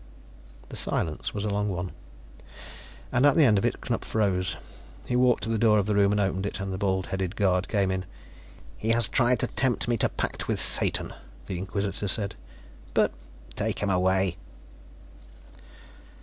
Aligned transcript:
The 0.69 0.75
silence 0.75 1.31
was 1.31 1.45
a 1.45 1.49
long 1.49 1.69
one, 1.69 1.91
and 3.11 3.23
at 3.23 3.35
the 3.35 3.43
end 3.43 3.59
of 3.59 3.65
it 3.65 3.79
Knupf 3.81 4.15
rose. 4.15 4.57
He 5.05 5.15
walked 5.15 5.43
to 5.43 5.49
the 5.51 5.59
door 5.59 5.77
of 5.77 5.85
the 5.85 5.93
room 5.93 6.11
and 6.11 6.19
opened 6.19 6.47
it, 6.47 6.59
and 6.59 6.73
the 6.73 6.79
bald 6.79 7.05
headed 7.05 7.35
guard 7.35 7.67
came 7.67 7.91
in. 7.91 8.05
"He 8.77 8.89
has 8.89 9.07
tried 9.07 9.39
to 9.41 9.47
tempt 9.47 9.87
me 9.87 9.97
to 9.97 10.09
pact 10.09 10.47
with 10.47 10.59
Satan," 10.59 11.13
the 11.45 11.59
Inquisitor 11.59 12.07
said. 12.07 12.33
"But" 12.95 13.11
"Take 13.55 13.77
him 13.77 13.91
away." 13.91 14.37